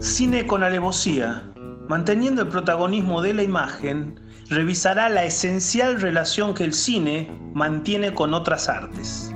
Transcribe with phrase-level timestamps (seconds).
[0.00, 1.52] Cine con alevosía,
[1.88, 8.34] manteniendo el protagonismo de la imagen, revisará la esencial relación que el cine mantiene con
[8.34, 9.27] otras artes.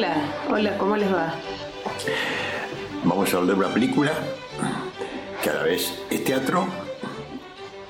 [0.00, 0.14] Hola,
[0.48, 1.34] hola, ¿cómo les va?
[3.04, 4.12] Vamos a hablar de una película
[5.42, 6.64] que a la vez es teatro,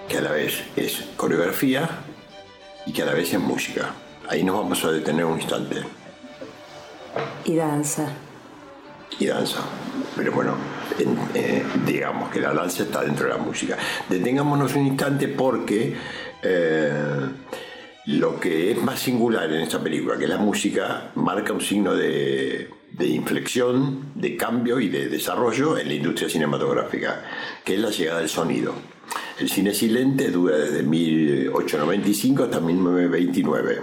[0.08, 1.88] que a la vez es coreografía
[2.84, 3.92] y que a la vez es música.
[4.28, 5.84] Ahí nos vamos a detener un instante.
[7.44, 8.08] Y danza.
[9.20, 9.60] Y danza.
[10.16, 10.56] Pero bueno,
[10.98, 13.76] en- eh, digamos que la danza está dentro de la música.
[14.08, 15.96] Detengámonos un instante porque
[16.42, 17.28] eh,
[18.06, 22.70] lo que es más singular en esta película, que la música, marca un signo de,
[22.92, 27.22] de inflexión, de cambio y de desarrollo en la industria cinematográfica,
[27.64, 28.74] que es la llegada del sonido.
[29.38, 33.80] El cine silente dura desde 1895 hasta 1929.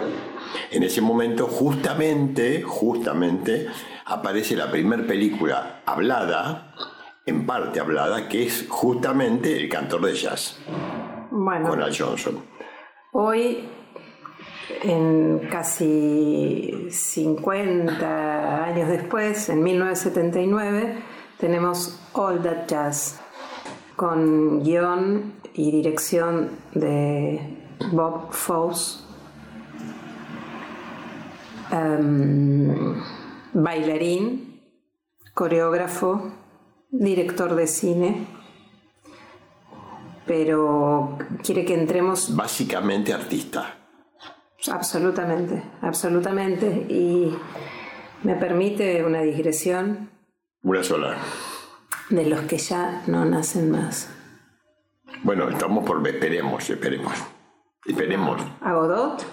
[0.71, 3.67] En ese momento, justamente, justamente,
[4.05, 6.73] aparece la primera película hablada,
[7.25, 10.59] en parte hablada, que es justamente El cantor de jazz,
[11.29, 12.41] Bueno, con Al Johnson.
[13.11, 13.67] hoy,
[14.83, 20.95] en casi 50 años después, en 1979,
[21.37, 23.19] tenemos All That Jazz,
[23.95, 27.57] con guion y dirección de
[27.91, 29.03] Bob Fosse,
[31.71, 33.01] em,
[33.53, 34.61] bailarín,
[35.33, 36.31] coreógrafo,
[36.89, 38.27] director de cine,
[40.25, 43.86] pero quiere que entremos Básicamente artista.
[44.69, 47.33] Absolutamente, absolutamente, y
[48.23, 50.09] me permite una digresión
[50.63, 51.17] Una sola.
[52.09, 54.09] de los que ya no nacen más.
[55.23, 56.05] Bueno, estamos por...
[56.07, 57.13] Esperemos, esperemos.
[57.85, 58.41] Esperemos.
[58.61, 59.23] ¿A Godot?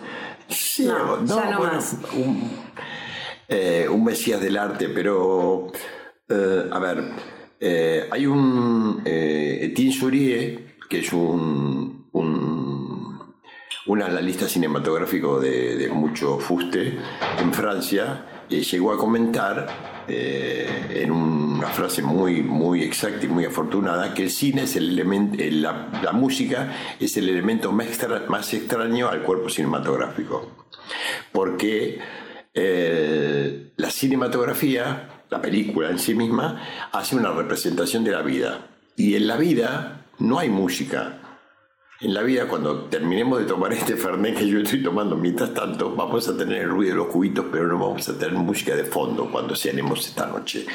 [0.49, 1.97] Sí, No, ya no más.
[2.15, 2.51] Un,
[3.49, 5.67] eh, un mesías del arte, pero
[6.29, 7.05] eh, a ver,
[7.61, 12.64] eh, hay un Etienne Sourie, que es un, un,
[13.87, 16.99] un analista cinematográfico de, mucho fuste
[17.39, 23.45] en Francia, eh, llegó a comentar eh, en una frase muy, muy exacta y muy
[23.45, 27.87] afortunada que el cine es el elemento, eh, la, la música es el elemento más,
[27.89, 30.51] extra- más extraño al cuerpo cinematográfico.
[31.33, 31.99] Porque
[33.77, 38.69] la cinematografía, la película en sí misma, hace una representación de la vida.
[38.97, 41.34] Y en la vida no hay música.
[42.05, 45.95] En la vida, cuando terminemos de tomar este Fernet que yo estoy tomando mientras tanto,
[45.97, 48.85] vamos a tener el ruido de los cubitos, pero no vamos a tener música de
[48.85, 50.67] fondo cuando cenemos esta noche.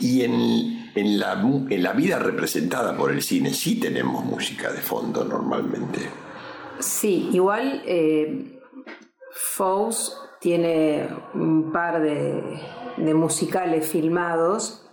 [0.00, 1.32] Y en, en la,
[1.70, 6.10] en la vida representada por el cine sí tenemos música de fondo normalmente.
[6.78, 8.60] Sí, igual eh,
[10.40, 12.60] tiene un par de,
[12.98, 14.86] de musicales filmados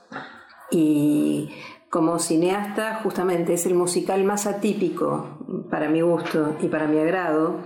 [0.71, 1.49] y
[1.93, 5.37] como cineasta justamente es el musical más atípico
[5.69, 7.59] para mi gusto y para mi agrado,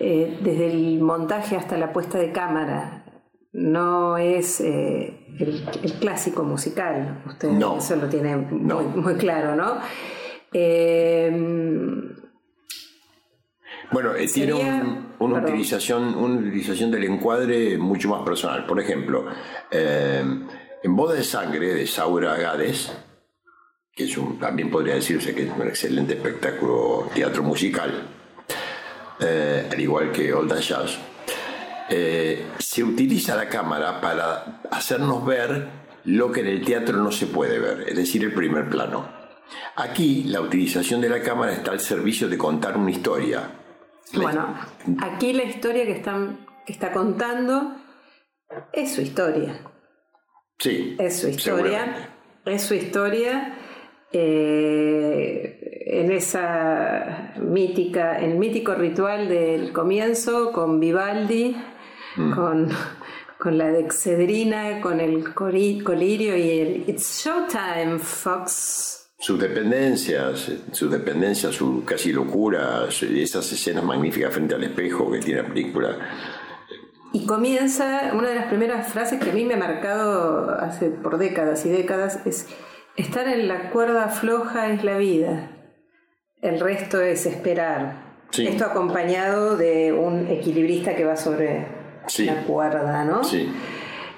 [0.00, 3.04] eh, desde el montaje hasta la puesta de cámara.
[3.52, 7.78] No es eh, el, el clásico musical, usted No.
[7.78, 8.80] eso lo tiene muy, No.
[8.80, 9.74] muy claro, ¿no?
[10.52, 11.30] Eh,
[13.92, 15.44] Bueno, eh, tiene un- una, perdón.
[15.52, 18.66] utilización, una utilización del encuadre mucho más personal.
[18.66, 19.26] Por ejemplo,
[19.70, 20.24] eh,
[20.82, 22.92] en Boda de Sangre de Saura Gades,
[23.96, 28.06] que es un, también podría decirse que es un excelente espectáculo teatro musical,
[29.18, 30.98] eh, al igual que Old That Jazz,
[31.88, 35.66] eh, se utiliza la cámara para hacernos ver
[36.04, 39.08] lo que en el teatro no se puede ver, es decir, el primer plano.
[39.76, 43.50] Aquí la utilización de la cámara está al servicio de contar una historia.
[44.12, 44.60] Bueno,
[45.00, 47.76] aquí la historia que, están, que está contando
[48.74, 49.58] es su historia.
[50.58, 50.96] Sí.
[50.98, 52.10] Es su historia.
[52.44, 53.56] Es su historia
[54.12, 61.56] eh, en esa mítica, el mítico ritual del comienzo con Vivaldi,
[62.16, 62.34] Mm.
[62.34, 62.68] con,
[63.38, 69.10] con la dexedrina, con el colirio y el It's Showtime, Fox.
[69.18, 75.18] Sus dependencias, sus dependencias, su casi locura, su- esas escenas magníficas frente al espejo que
[75.18, 75.98] tiene la película.
[77.12, 81.18] Y comienza, una de las primeras frases que a mí me ha marcado hace por
[81.18, 82.46] décadas y décadas es,
[82.96, 85.50] estar en la cuerda floja es la vida,
[86.42, 88.04] el resto es esperar.
[88.30, 88.46] Sí.
[88.46, 91.66] Esto acompañado de un equilibrista que va sobre
[92.18, 93.22] la cuerda, ¿no?
[93.22, 93.48] Sí.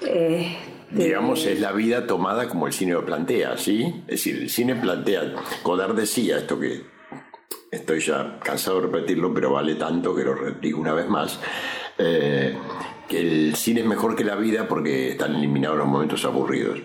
[0.01, 4.03] Este, Digamos, es la vida tomada como el cine lo plantea, ¿sí?
[4.07, 6.81] Es decir, el cine plantea, Godard decía esto que
[7.69, 11.39] estoy ya cansado de repetirlo, pero vale tanto que lo digo una vez más,
[11.99, 12.57] eh,
[13.09, 16.79] que el cine es mejor que la vida porque están eliminados los momentos aburridos.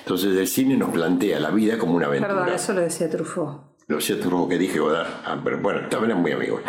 [0.00, 2.34] Entonces el cine nos plantea la vida como una aventura.
[2.34, 3.62] Perdón, eso lo decía Truffaut.
[3.86, 6.60] Lo decía Truffaut que dije Godard, ah, pero bueno, también es muy amigo.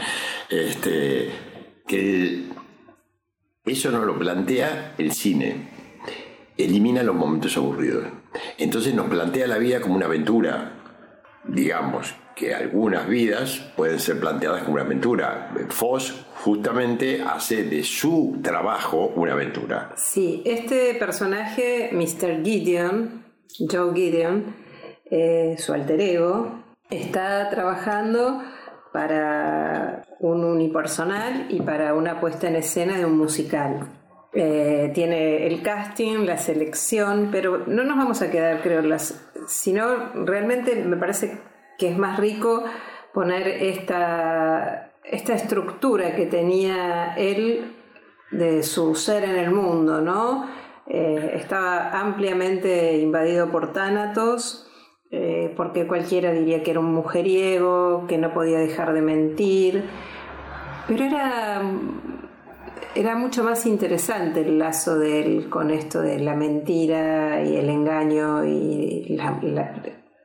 [0.49, 1.31] Este,
[1.87, 2.45] que
[3.65, 5.69] eso nos lo plantea el cine.
[6.55, 8.05] Elimina los momentos aburridos.
[8.57, 10.73] Entonces nos plantea la vida como una aventura,
[11.45, 15.51] digamos, que algunas vidas pueden ser planteadas como una aventura.
[15.67, 19.91] Foss justamente hace de su trabajo una aventura.
[19.97, 22.41] Sí, este personaje, Mr.
[22.41, 23.25] Gideon,
[23.69, 24.55] Joe Gideon,
[25.11, 28.41] eh, su alter ego, está trabajando
[28.93, 33.85] para un unipersonal y para una puesta en escena de un musical.
[34.31, 40.13] Eh, tiene el casting, la selección, pero no nos vamos a quedar, creo, las, sino
[40.13, 41.48] realmente me parece
[41.79, 42.63] que es más rico
[43.13, 47.75] poner esta, esta estructura que tenía él
[48.31, 50.45] de su ser en el mundo, ¿no?
[50.85, 54.67] Eh, estaba ampliamente invadido por tánatos,
[55.11, 59.83] eh, porque cualquiera diría que era un mujeriego, que no podía dejar de mentir,
[60.87, 61.61] pero era,
[62.95, 67.69] era mucho más interesante el lazo de él con esto de la mentira y el
[67.69, 69.17] engaño y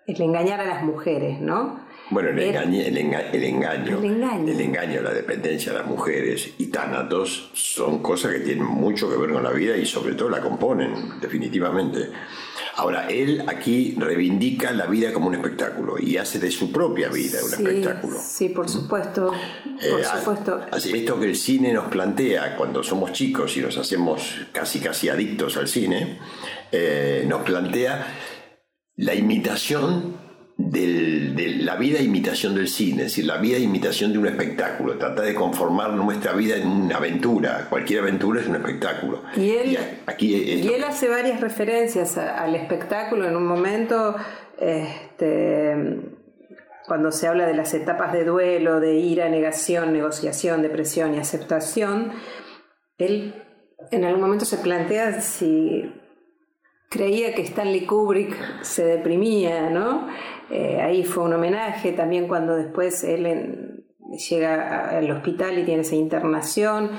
[0.06, 1.84] el engañar a las mujeres, ¿no?
[2.10, 8.02] Bueno, el, engaño, el, engaño, el, engaño, la dependencia de las mujeres y tánatos son
[8.02, 12.10] cosas que tienen mucho que ver con la vida y sobre todo la componen, definitivamente.
[12.76, 17.38] Ahora, él aquí reivindica la vida como un espectáculo y hace de su propia vida
[17.42, 18.18] un espectáculo.
[18.20, 19.32] Sí, por supuesto.
[19.62, 20.60] Por eh, supuesto.
[20.76, 25.56] Esto que el cine nos plantea cuando somos chicos y nos hacemos casi casi adictos
[25.56, 26.18] al cine,
[26.70, 28.06] eh, nos plantea
[28.96, 30.24] la imitación
[30.56, 35.22] de la vida imitación del cine, es decir, la vida imitación de un espectáculo, trata
[35.22, 39.22] de conformar nuestra vida en una aventura, cualquier aventura es un espectáculo.
[39.36, 43.26] Y él, aquí y él hace varias referencias al espectáculo.
[43.26, 44.14] En un momento,
[44.60, 45.74] este,
[46.86, 52.12] cuando se habla de las etapas de duelo, de ira, negación, negociación, depresión y aceptación,
[52.96, 53.42] él
[53.90, 55.92] en algún momento se plantea si
[56.88, 60.08] creía que Stanley Kubrick se deprimía, ¿no?
[60.50, 63.84] Eh, ahí fue un homenaje, también cuando después él
[64.30, 66.90] llega al hospital y tiene esa internación,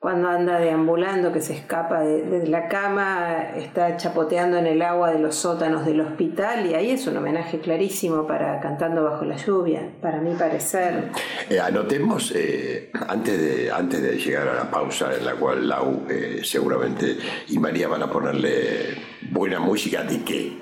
[0.00, 5.18] cuando anda deambulando, que se escapa de, la cama, está chapoteando en el agua de
[5.18, 9.90] los sótanos del hospital y ahí es un homenaje clarísimo para Cantando bajo la lluvia,
[10.00, 11.10] para mi parecer.
[11.50, 16.06] Eh, anotemos, eh, antes, de, antes de llegar a la pausa en la cual Lau
[16.08, 17.16] eh, seguramente
[17.48, 20.58] y María van a ponerle buena música, ¿de qué?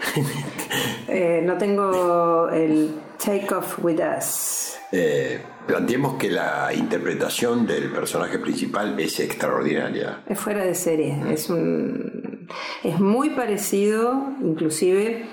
[1.45, 4.79] no tengo el Take Off With Us.
[5.67, 10.23] Planteemos que la interpretación del personaje principal es extraordinaria.
[10.29, 12.47] Es fuera de serie, es, un,
[12.85, 15.27] es muy parecido, inclusive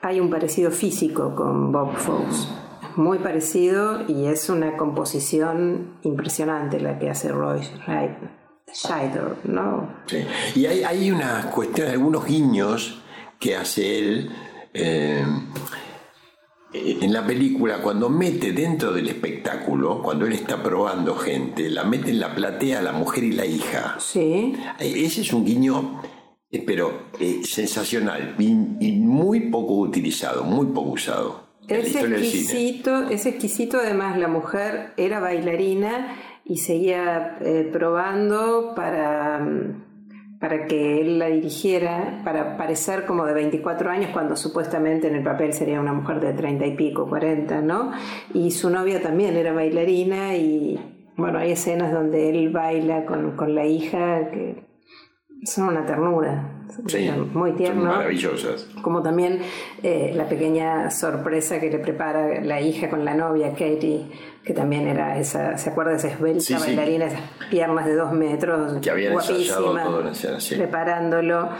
[0.00, 2.48] hay un parecido físico con Bob Fosse.
[2.94, 7.60] Muy parecido y es una composición impresionante la que hace Roy
[8.72, 10.02] Scheider, ¿no?
[10.06, 10.24] Sí.
[10.54, 13.02] Y hay, hay una cuestión, algunos guiños
[13.38, 14.30] que hace él.
[14.72, 15.24] Eh,
[16.74, 22.10] en la película, cuando mete dentro del espectáculo, cuando él está probando gente, la mete
[22.10, 23.96] en la platea la mujer y la hija.
[23.98, 24.54] Sí.
[24.78, 26.00] Ese es un guiño,
[26.50, 31.52] eh, pero eh, sensacional y, muy poco utilizado, muy poco usado.
[31.68, 39.40] Es exquisito, es exquisito, además la mujer era bailarina y seguía eh, probando para
[40.42, 45.22] para que él la dirigiera, para parecer como de 24 años, cuando supuestamente en el
[45.22, 47.92] papel sería una mujer de 30 y pico, 40, ¿no?
[48.34, 50.80] Y su novia también era bailarina y,
[51.16, 54.66] bueno, hay escenas donde él baila con, con la hija que
[55.44, 56.61] son una ternura.
[56.86, 57.84] Sí, muy tierno.
[57.84, 58.68] maravillosas.
[58.82, 59.40] Como también
[59.82, 64.06] eh, la pequeña sorpresa que le prepara la hija con la novia, Katie
[64.44, 69.10] que también era esa, ¿se acuerda esa esbelta bailarina, esas piernas de dos metros, que
[69.10, 70.12] guapísima,
[70.56, 71.50] preparándolo.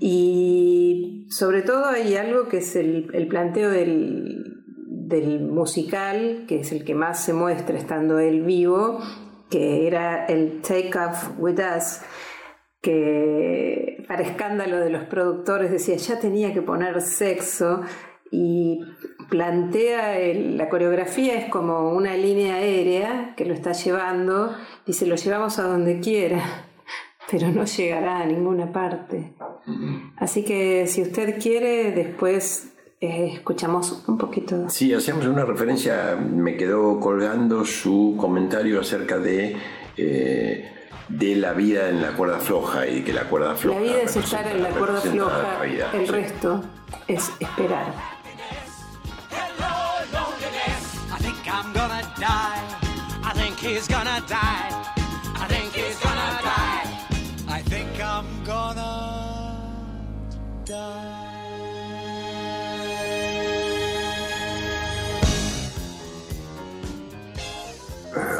[0.00, 6.72] Y sobre todo hay algo que es el, el planteo del, del musical, que es
[6.72, 9.00] el que más se muestra estando él vivo,
[9.48, 12.00] que era el Take Off With Us,
[12.80, 17.82] que para escándalo de los productores decía, ya tenía que poner sexo
[18.30, 18.80] y
[19.28, 24.54] plantea la coreografía es como una línea aérea que lo está llevando
[24.84, 26.42] y se lo llevamos a donde quiera
[27.30, 29.34] pero no llegará a ninguna parte.
[30.16, 34.68] Así que si usted quiere, después eh, escuchamos un poquito.
[34.70, 39.56] Sí, hacemos una referencia, me quedó colgando su comentario acerca de...
[39.96, 40.72] Eh,
[41.08, 43.80] de la vida en la cuerda floja y que la cuerda floja.
[43.80, 46.62] La vida es estar en la cuerda floja, el resto
[47.06, 48.16] es esperar.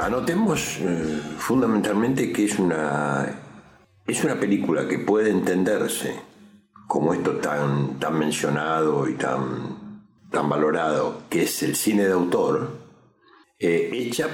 [0.00, 3.40] Anotemos eh, fundamentalmente que es una,
[4.04, 6.16] es una película que puede entenderse
[6.88, 12.80] como esto tan, tan mencionado y tan, tan valorado, que es el cine de autor,
[13.60, 14.26] eh, hecha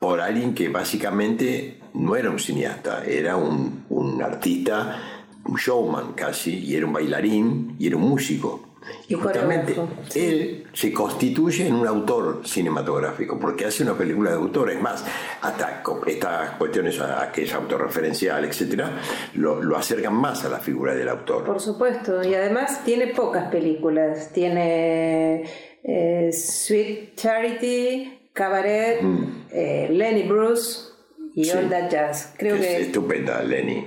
[0.00, 6.58] por alguien que básicamente no era un cineasta, era un, un artista, un showman casi,
[6.58, 8.71] y era un bailarín y era un músico.
[9.08, 9.76] Y justamente
[10.14, 14.70] él se constituye en un autor cinematográfico, porque hace una película de autor.
[14.70, 15.04] Es más,
[15.40, 18.98] hasta estas cuestiones a, que es autorreferencial, etcétera,
[19.34, 21.44] lo, lo, acercan más a la figura del autor.
[21.44, 24.32] Por supuesto, y además tiene pocas películas.
[24.32, 25.44] Tiene
[25.84, 29.44] eh, Sweet Charity, Cabaret, mm.
[29.50, 30.92] eh, Lenny Bruce
[31.34, 32.34] y All That Jazz.
[32.36, 33.86] Creo que es estupenda, Lenny.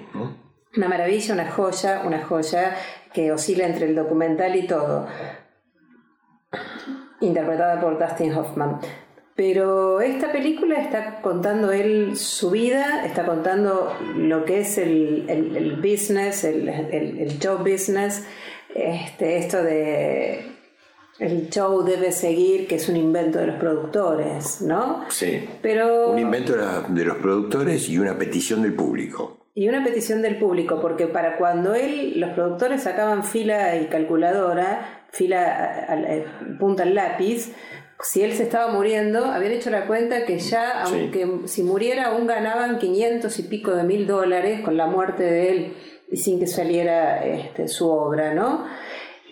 [0.77, 2.75] Una maravilla, una joya, una joya
[3.13, 5.07] que oscila entre el documental y todo,
[7.21, 8.79] interpretada por Dustin Hoffman.
[9.35, 15.75] Pero esta película está contando él su vida, está contando lo que es el, el,
[15.75, 18.25] business, el, el, show business,
[18.73, 20.55] este, esto de
[21.19, 25.05] el show debe seguir, que es un invento de los productores, ¿no?
[25.09, 25.47] Sí.
[25.61, 26.11] Pero...
[26.11, 29.44] Un invento de los productores y una petición del público.
[29.57, 35.05] Y una petición del público, porque para cuando él, los productores sacaban fila y calculadora,
[35.11, 35.87] fila
[36.59, 37.53] punta al lápiz,
[38.01, 42.27] si él se estaba muriendo, habían hecho la cuenta que ya, aunque si muriera, aún
[42.27, 45.73] ganaban 500 y pico de mil dólares con la muerte de él
[46.11, 48.65] y sin que saliera este, su obra, ¿no?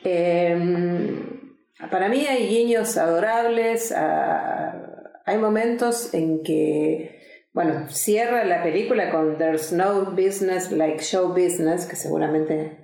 [0.06, 1.58] Em,
[1.92, 7.13] para mí hay guiños adorables, hay momentos en que
[7.54, 12.78] bueno, cierra la película con There's no business like show business, que seguramente...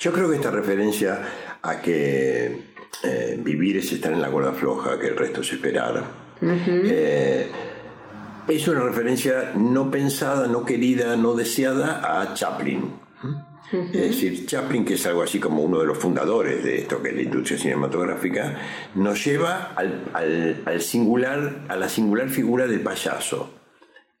[0.00, 1.20] Yo creo que esta referencia
[1.62, 2.70] a que
[3.04, 6.02] eh, vivir es estar en la cuerda floja, que el resto es esperar,
[6.42, 7.46] eh,
[8.48, 12.92] es una referencia no pensada, no querida, no deseada a Chaplin.
[13.72, 17.10] Es decir, Chaplin, que es algo así como uno de los fundadores de esto que
[17.10, 18.56] es la industria cinematográfica,
[18.96, 23.59] nos lleva al singular, a la singular figura del payaso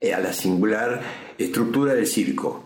[0.02, 1.00] a la singular
[1.36, 2.64] estructura del circo.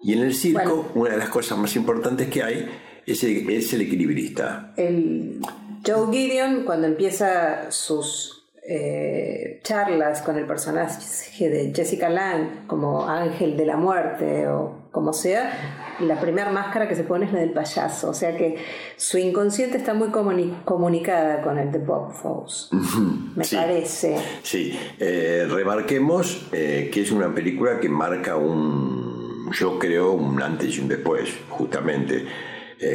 [0.00, 2.68] Y en el circo, una de las cosas más importantes que hay
[3.04, 4.72] es el, es el equilibrista.
[4.76, 5.40] El
[5.84, 13.56] Joe Gideon, cuando empieza sus eh, charlas con el personaje de Jessica Lange como ángel
[13.56, 17.52] de la muerte o como sea, la primera máscara que se pone es la del
[17.52, 18.10] payaso.
[18.10, 18.56] O sea que
[18.96, 22.74] su inconsciente está muy comunicada con el de Bob Fosse.
[23.36, 24.16] Me parece.
[24.42, 30.76] Sí, eh, remarquemos eh, que es una película que marca un, yo creo, un antes
[30.76, 32.26] y un después, justamente.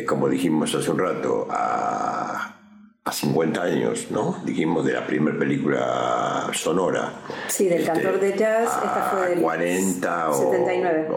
[0.08, 2.62] como dijimos hace un rato, a
[3.05, 4.38] a 50 años, ¿no?
[4.45, 7.13] Dijimos de la primera película sonora.
[7.48, 11.07] Sí, del este, cantor de jazz, esta fue del 40 o 79.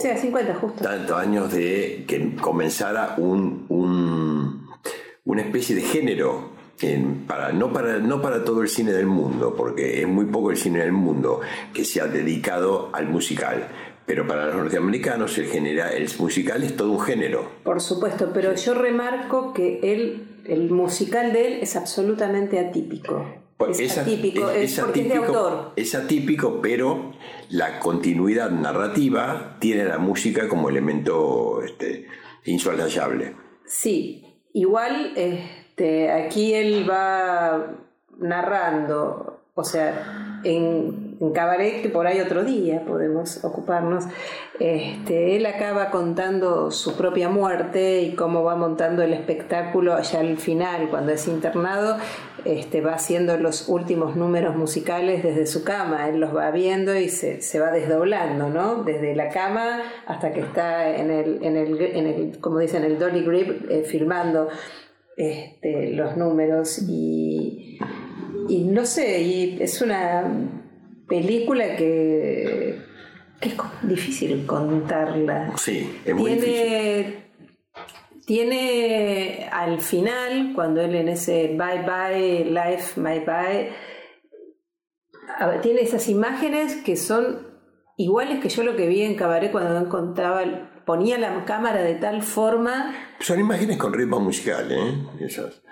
[0.00, 0.84] sí, a 50 justo.
[0.84, 4.64] Tantos años de que comenzara un, un
[5.24, 6.54] una especie de género
[7.26, 10.56] para, no, para, no para todo el cine del mundo, porque es muy poco el
[10.56, 11.40] cine del mundo
[11.72, 13.68] que se ha dedicado al musical,
[14.04, 17.48] pero para los norteamericanos el, genera, el musical es todo un género.
[17.62, 23.24] Por supuesto, pero yo remarco que él el musical de él es absolutamente atípico.
[23.56, 25.72] Pues es, atípico, es, porque de autor.
[25.76, 27.12] Es atípico, pero
[27.50, 32.06] la continuidad narrativa tiene la música como elemento este,
[32.44, 33.36] insolayable.
[33.64, 37.76] Sí, igual este, aquí él va
[38.18, 44.04] narrando, o sea, en en cabaret, que por ahí otro día podemos ocuparnos,
[44.60, 50.38] este, él acaba contando su propia muerte y cómo va montando el espectáculo allá al
[50.38, 51.96] final, cuando es internado,
[52.44, 57.08] este, va haciendo los últimos números musicales desde su cama, él los va viendo y
[57.08, 58.84] se, se va desdoblando, ¿no?
[58.84, 62.98] Desde la cama hasta que está en el, en el, en el como dicen, el
[62.98, 64.48] dolly grip, eh, filmando
[65.16, 67.78] este, los números y,
[68.48, 70.63] y no sé, y es una
[71.14, 72.80] película que,
[73.40, 75.52] es difícil contarla.
[75.56, 77.20] Sí, es muy difícil.
[78.26, 83.70] Tiene al final, cuando él en ese Bye Bye, Life, My Bye,
[85.60, 87.46] tiene esas imágenes que son
[87.98, 90.42] iguales que yo lo que vi en Cabaret cuando encontraba,
[90.86, 92.94] ponía la cámara de tal forma.
[93.20, 94.94] Son imágenes con ritmo musical, ¿eh?
[95.20, 95.62] Esas,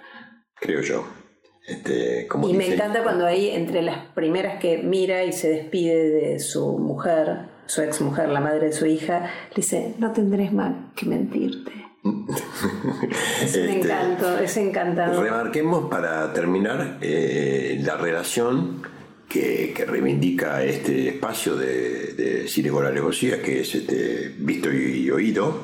[0.61, 1.22] creo yo.
[1.65, 6.41] Este, y me encanta cuando ahí, entre las primeras que mira y se despide de
[6.41, 10.75] su mujer, su ex mujer, la madre de su hija, le dice: No tendrás más
[10.97, 15.23] que mentirte es un este, encanto, es encantador.
[15.23, 18.83] Remarquemos para terminar eh, la relación
[19.29, 25.61] que, reivindica este espacio de, cine con alevosía, que es este, visto y, oído,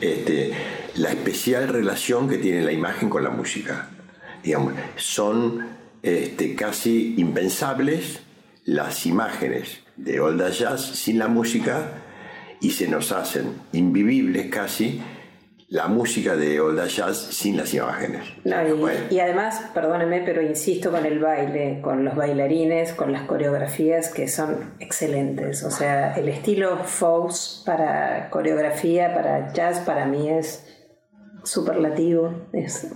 [0.00, 0.52] este,
[0.96, 3.88] la especial relación que tiene la imagen con la música.
[4.42, 5.66] Digamos, son
[6.02, 8.20] este, casi impensables
[8.64, 11.92] las imágenes de Olda Jazz sin la música
[12.60, 15.00] y se nos hacen invivibles casi
[15.68, 18.22] la música de Olda Jazz sin las imágenes.
[19.10, 24.28] y, además, perdóneme, pero insisto con el baile, con los bailarines, con las coreografías que
[24.28, 25.62] son excelentes.
[25.64, 30.66] O sea, el estilo Fox para coreografía, para jazz, para mí es
[31.44, 32.48] superlativo.
[32.54, 32.88] Es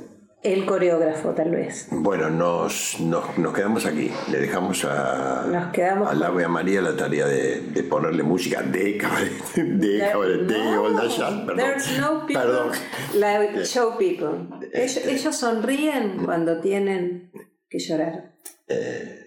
[0.42, 1.86] el coreógrafo tal vez.
[1.90, 4.10] Bueno, nos, nos, nos quedamos aquí.
[4.30, 8.22] Le dejamos a, nos quedamos a Laura y a María la tarea de, de, ponerle
[8.22, 11.56] música de cabaret, de cabaret, de no, Old perdón.
[11.56, 12.70] There's no people perdón.
[13.14, 14.48] like show people.
[14.72, 17.30] Ellos, este, ellos sonríen cuando tienen
[17.68, 18.32] que llorar.
[18.68, 19.21] Eh,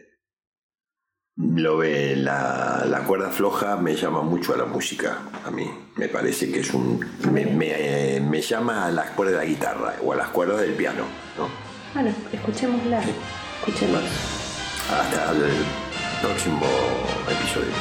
[1.37, 5.69] lo ve, la, la, cuerda floja me llama mucho a la música, a mí.
[5.97, 6.99] Me parece que es un.
[7.31, 10.73] Me, me, me llama a las cuerdas de la guitarra o a las cuerdas del
[10.73, 11.03] piano,
[11.37, 11.49] ¿no?
[11.93, 13.01] Bueno, escuchémosla.
[13.59, 14.01] Escuchemos.
[14.91, 15.65] Hasta el
[16.21, 16.65] próximo
[17.29, 17.73] episodio.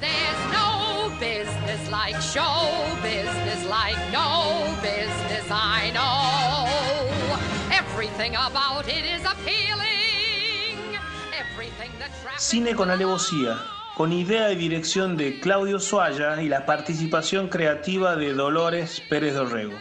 [0.00, 2.68] There's no business like show
[3.02, 6.66] business like no business I know.
[7.70, 10.21] Everything about it is appealing.
[12.36, 13.58] Cine con alevosía,
[13.96, 19.78] con idea y dirección de Claudio Soaya y la participación creativa de Dolores Pérez Dorrego.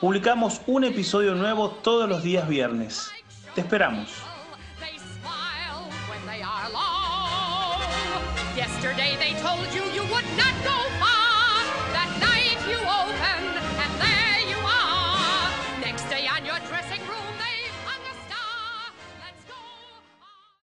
[0.00, 3.10] Publicamos un episodio nuevo todos los días viernes.
[3.54, 4.29] Te esperamos.